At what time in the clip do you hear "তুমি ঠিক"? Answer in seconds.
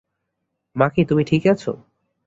1.05-1.43